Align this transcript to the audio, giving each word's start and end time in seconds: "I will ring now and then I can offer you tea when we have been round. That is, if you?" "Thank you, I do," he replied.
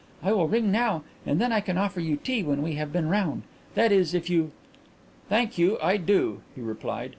"I 0.23 0.31
will 0.31 0.47
ring 0.47 0.71
now 0.71 1.03
and 1.27 1.39
then 1.39 1.51
I 1.51 1.59
can 1.59 1.77
offer 1.77 1.99
you 1.99 2.15
tea 2.17 2.41
when 2.41 2.63
we 2.63 2.73
have 2.73 2.91
been 2.91 3.07
round. 3.07 3.43
That 3.75 3.91
is, 3.91 4.15
if 4.15 4.31
you?" 4.31 4.51
"Thank 5.29 5.59
you, 5.59 5.77
I 5.79 5.97
do," 5.97 6.41
he 6.55 6.61
replied. 6.61 7.09